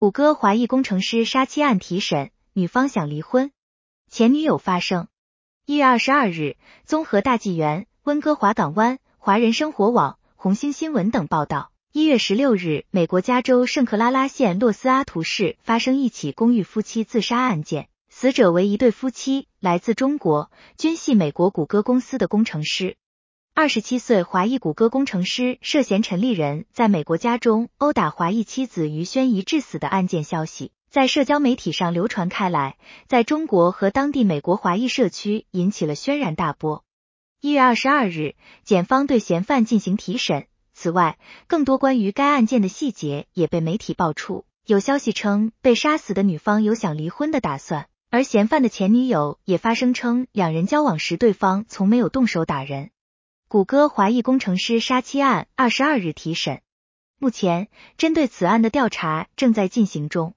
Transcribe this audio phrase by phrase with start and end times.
[0.00, 3.52] 谷歌华裔工程师杀妻案提审，女方想离婚，
[4.10, 5.08] 前女友发声。
[5.66, 11.70] 一月二十二日，综合大纪元、温哥华港湾、华人生活网、红星新闻等报道。
[11.92, 22.96] 一月十六日，美国加州圣克拉拉县洛斯阿图市发生一起公寓夫妻自杀案件，死者为一对夫妻，来自中国，均系美国谷歌公司的工程师。
[23.60, 36.84] 二十七岁华裔谷歌工程师涉嫌陈立人在美国家中殴打华裔妻子于宣仪致死的案件消息，在社交媒体上流传开来，在中国和当地美国华裔社区引起了轩然大波。
[37.42, 38.34] 一月二十二日，
[38.64, 40.46] 检方对嫌犯进行提审。
[40.72, 44.46] 此外，更多关于该案件的细节也被媒体爆出。
[44.64, 52.90] 有消息称，被杀死的女方有想离婚的打算，而嫌犯的前女友也发声称，两人交往时对方从没有动手打人。
[53.50, 56.62] 谷歌华裔工程师杀妻案二十二日提审，
[57.18, 57.66] 目前
[57.98, 60.34] 针对此案的调查正在进行中。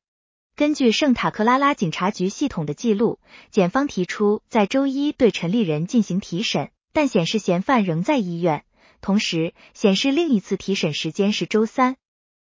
[0.56, 3.20] 根据圣塔克拉拉警察局系统的记录，
[3.52, 8.66] 检方提出在周一对陈立人进行提审，但显示嫌犯仍在医院，
[9.00, 11.98] 同时显示另一次提审时间是周三。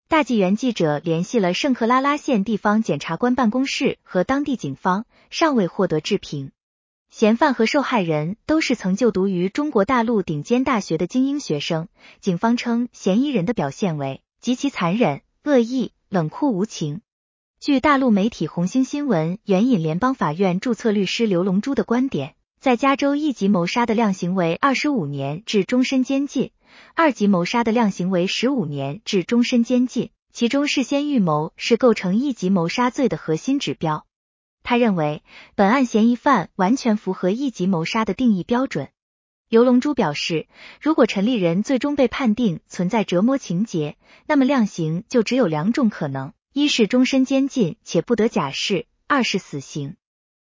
[0.09, 6.50] 大纪元记者联系了圣克拉拉县地方检察官办公室和当地警方，尚未获得置评。
[7.19, 11.89] 嫌犯和受害人都是曾就读于中国大陆顶尖大学的精英学生。
[12.20, 17.00] 警方称，嫌疑人的表现为极其残忍、恶意、冷酷无情。
[17.59, 26.50] 据大陆媒体红星新闻援引联邦法院注册律师刘龙珠的观点，在加州一级谋杀的量刑为二十五年至终身监禁，
[26.94, 34.06] 二级谋杀的量刑为十五年至终身监禁，其中事先预谋是构成一级谋杀罪的核心指标。
[34.67, 35.22] 他认为
[35.55, 38.89] 本案嫌疑犯完全符合一级谋杀的定义标准。
[39.48, 40.48] 刘龙珠表示，
[40.81, 49.94] 如果陈立人最终被判定存在折磨情节，那么量刑就只有两种可能：一是终身监禁且不得假释；二是死刑。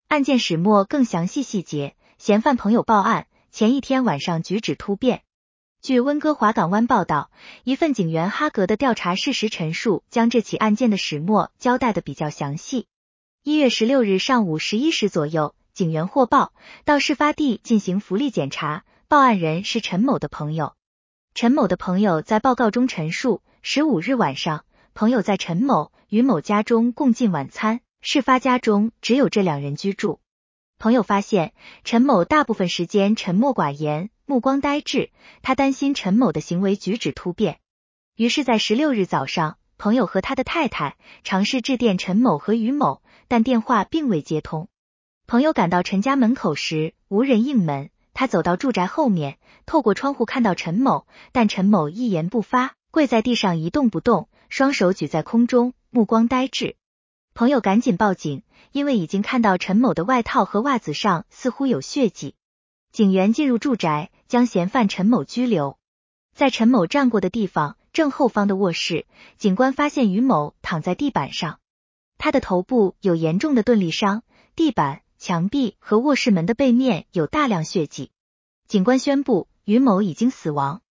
[0.09, 5.21] 案件始末更详细细节，嫌犯朋友报案前一天晚上举止突变。
[5.81, 7.31] 据温哥华港湾报道，
[7.63, 12.85] 一份警员哈格的调查事实陈述将这起案件的始末交代的比较详细。
[13.41, 16.51] 一月十六日上午十一时左右，警员获报
[16.83, 20.73] 到事发地进行福利检查，报案人是陈某的朋友。
[21.33, 30.19] 陈某的朋友在报告中陈述，十五日晚上，朋友在陈某与某家中共进晚餐，事发家中只有这两人居住。
[30.77, 31.53] 朋友发现
[31.85, 35.11] 陈某大部分时间沉默寡言，目光呆滞，
[35.41, 37.61] 他担心陈某的行为举止突变，
[38.17, 43.01] 于是，在十六日早上，朋友和他的太太尝试致电陈某和于某。
[43.31, 44.69] 但电话并未接通。
[45.27, 47.91] 朋友赶到陈家门口时，无人应门。
[48.15, 49.37] 他走到住宅后面，
[49.67, 56.75] 透过窗户看到陈某，但陈某一言不发，跪在地上一动不动，双手举在空中，目光呆滞。
[57.35, 58.41] 朋友赶紧报警，
[58.71, 62.33] 因为已经看到陈某的外套和袜子上似乎有血迹。
[62.91, 65.77] 警员进入住宅，将嫌犯陈某拘留。
[66.33, 69.05] 在陈某站过的地方正后方的卧室，
[69.37, 71.59] 警官发现于某躺在地板上。
[72.17, 74.23] 他的头部有严重的钝力伤，
[74.55, 78.11] 地板、墙壁和卧室门的背面有大量血迹。
[78.69, 80.81] 警官宣布于某已经死亡。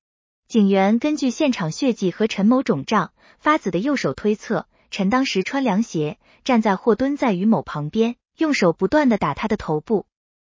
[0.49, 10.05] 警员根据现场血迹和陈某肿胀发紫的右手推测，陈当时穿凉鞋，站在或蹲在于某旁边，用手不断的打他的头部。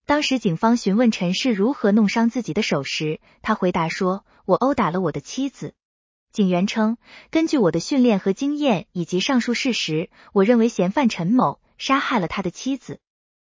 [0.05, 5.75] 当时警方询问陈是如何弄伤自己的手时，他回答说：“我殴打了我的妻子。”
[6.33, 6.97] 警员称，
[7.31, 13.01] 根据我的训练和经验以及上述事实，我认为嫌犯陈某杀害了他的妻子。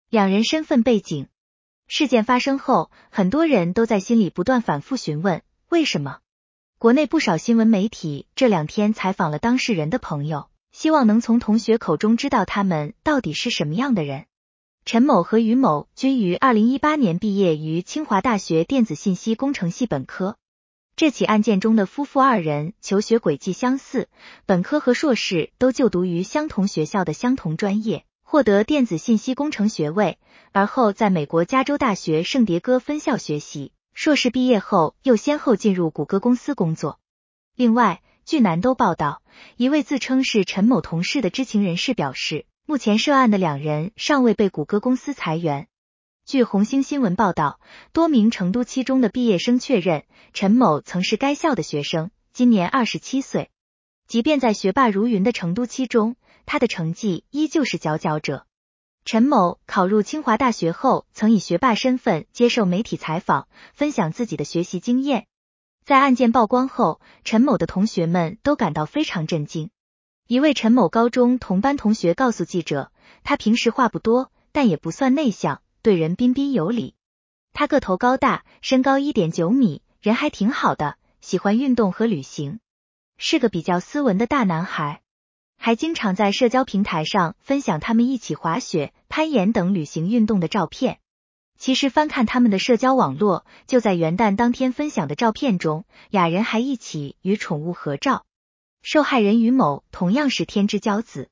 [0.09, 1.27] 两人身份背景。
[1.88, 6.19] 事件发生后，很多人都在心里不断反复询问为什么。
[6.77, 14.25] 国内不少新闻媒体这两天采访了当事人的朋友，希望能从同学口中知道他们到底是什么样的人。
[14.83, 20.38] 陈某和于某均于二零一八年毕业于清华大学电子信息工程系本科。
[20.95, 24.09] 这起案件中的夫妇二人求学轨迹相似，
[24.45, 30.19] 本科和硕士都就读于相同学校的相同专业，获得电子信息工程学位，
[30.51, 33.72] 而后在美国加州大学圣迭戈分校学习。
[33.95, 36.99] 硕士毕业后，又先后进入谷歌公司工作。
[37.55, 39.23] 另外，据南都报道，
[39.57, 45.67] 一位自称是陈某同事的知情人士表示，目前涉案的两人尚未被谷歌公司裁员。
[46.25, 47.59] 据红星新闻报道，
[47.91, 53.52] 多名成都七中的毕业生确认，陈某曾是该校的学生，今年二十七岁。
[54.08, 56.16] 即便在学霸如云的成都七中，
[56.46, 58.46] 他的成绩依旧是佼佼者。
[59.03, 65.28] 陈某考入清华大学后，曾以学霸身份接受媒体采访，分享自己的学习经验。
[65.84, 69.72] 在案件曝光后，陈某的同学们都感到非常震惊。
[70.28, 72.93] 一位陈某高中同班同学告诉记者，
[73.25, 76.96] 他平时话不多，但也不算内向，对人彬彬有礼。
[77.52, 82.62] 他个头高大，身高一点九米，人还挺好的，喜欢运动和旅行，
[83.18, 85.02] 是个比较斯文的大男孩。
[85.58, 91.00] 还经常在社交平台上分享他们一起滑雪、攀岩等旅行运动的照片。
[91.58, 98.26] 其实翻看他们的社交网络，就在元旦当天分享的照片中，俩人还一起与宠物合照。
[98.82, 101.30] 受害人于某同样是天之骄子，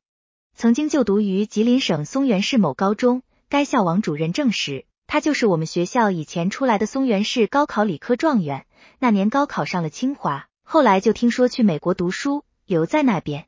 [0.55, 8.65] 曾经就读于吉林省松原市某高中，该校王主任证实，他就是我们学校以前出来的松原市高考理科状元。
[8.97, 13.47] 那年高考上了清华，后来就听说去美国读书，留在那边。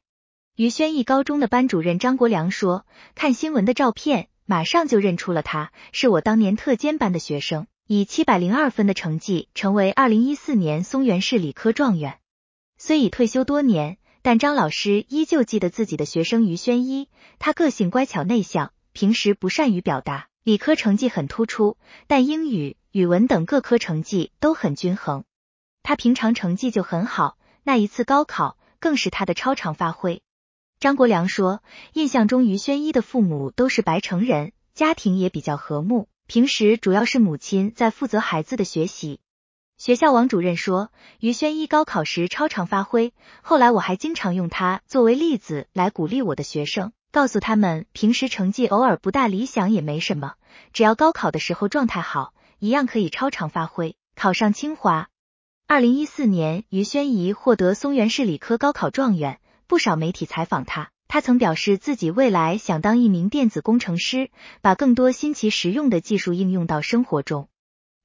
[0.57, 2.85] 于宣义高中的班主任张国良说
[3.15, 12.19] ：“看新闻的照片，马上就认出了他，是我当年特尖班的学生，以七百零二分的成绩成为二零一四年松原市理科状元。
[12.77, 17.07] 虽已退休多年，但张老师依旧记得自己的学生于轩一。
[17.39, 25.23] 他个性乖巧内向，平时不善于表达，理科成绩很突出，但英语、语文等各科成绩都很均衡。
[25.81, 30.21] 他平常成绩就很好，那一次高考更是他的超常发挥。”
[30.79, 31.63] 张国良说，
[31.93, 39.19] 印象中于宣一的父母都是白城人，家庭也比较和睦，平时主要是母亲在负责孩子的学习。
[39.77, 43.11] 学校王主任说，于宣一高考时超常发挥，
[43.41, 50.33] 后来我还经常用他作为例子来鼓励我的学生，告诉他们平时成绩偶尔不大理想也没什么，
[50.73, 55.09] 只要高考的时候状态好，一样可以超常发挥，考上清华。
[55.67, 59.39] 二零一四年，于宣仪获得松原市理科高考状元。
[59.67, 64.31] 不少媒体采访他，他曾表示自己未来想当一名电子工程师，
[64.61, 67.47] 把更多新奇实用的技术应用到生活中。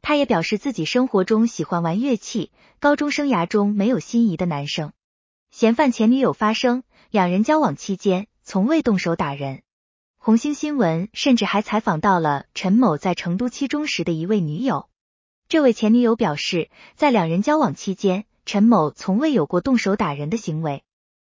[0.03, 4.93] 他也表示自己生活中喜欢玩乐器，高中生涯中没有心仪的男生。
[5.51, 9.61] 嫌犯前女友发声，两人交往期间从未动手打人。
[10.17, 14.89] 红星新闻甚至还采访到了陈某在成都七中时的一位女友，
[15.51, 20.83] 这位前女友表示，在两人交往期间，陈某从未有过动手打人的行为。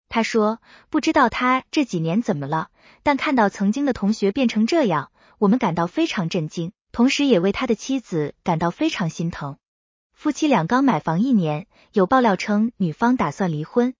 [0.09, 0.59] 他说
[0.91, 2.69] ：“不知道他这几年怎么了，
[3.01, 9.57] 但看到曾经的同学变成这样，我们感到非常震惊，同时也为他的妻子感到非常心疼。
[10.13, 13.95] 夫妻俩刚买房一年，有爆料称女方打算离婚。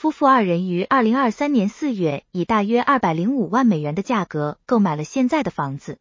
[0.00, 5.98] 夫妇二人于二零二三年四月以大约二百零五万美元的价格购买了现在的房子。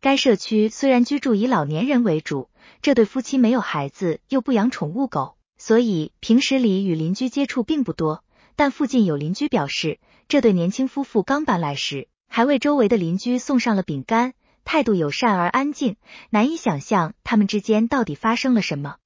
[0.00, 2.48] 该社区虽然居住以老年人为主，
[2.82, 8.22] 这对夫妻没有孩子，又不养宠物狗，所以平时里与邻居接触并不多。”
[8.54, 9.98] 但附近有邻居表示，
[10.28, 14.34] 这对年轻夫妇刚搬来时，还为周围的邻居送上了饼干，
[14.64, 15.96] 态度友善而安静，
[16.30, 18.98] 难以想象他们之间到底发生了什么。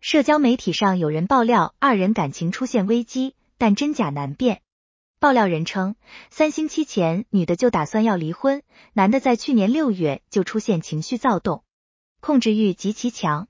[0.00, 4.62] 社交媒体上有人爆料二人感情出现危机，但真假难辨。
[5.18, 5.96] 爆料人称，
[6.30, 8.62] 三星期前女的就打算要离婚，
[8.92, 11.64] 男的在去年六月就出现情绪躁动，
[12.20, 13.48] 控制欲极其强，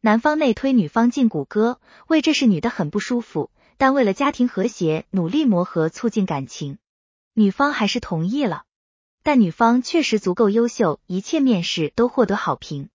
[0.00, 3.50] 男方内推女方进谷歌，为这事女的很不舒服。
[3.78, 6.78] 但为了家庭和谐，努力磨合，促进感情，
[7.34, 8.62] 女方还是同意了。
[9.24, 12.90] 但女方确实足够优秀，一切面试都获得好评。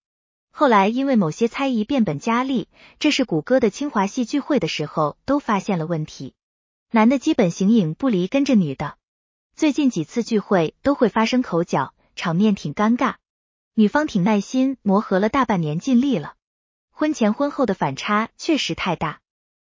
[0.49, 2.69] 后来因为某些猜疑变本加厉，
[2.99, 6.33] 这是谷歌的清华系聚会的时候都发现了问题。
[6.89, 8.95] 男的基本形影不离跟着女的，
[9.53, 13.15] 最近几次聚会都会发生口角，场面挺尴尬。
[13.73, 16.35] 女方挺耐心，磨合了大半年，尽力了。
[16.89, 19.19] 婚前婚后的反差确实太大。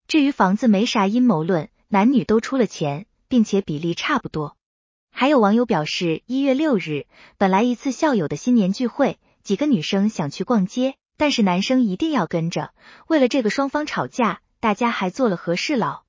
[0.06, 4.54] 至于房子没啥阴谋论，男女都出了钱，并且比例差不多。
[5.10, 7.06] 还有网友表示，一月六日
[7.38, 12.74] 本来一次校友的新年聚会，几个女生想去逛街，但是男生一定要跟着，
[13.06, 16.04] 为了这个双方吵架，大家还做了和事佬。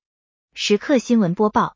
[0.60, 1.76] 时刻新闻播报。